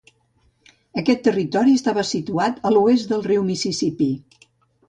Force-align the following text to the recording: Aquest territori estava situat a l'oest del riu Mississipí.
Aquest 1.01 1.21
territori 1.27 1.77
estava 1.79 2.05
situat 2.13 2.59
a 2.71 2.73
l'oest 2.79 3.13
del 3.15 3.25
riu 3.29 3.47
Mississipí. 3.51 4.09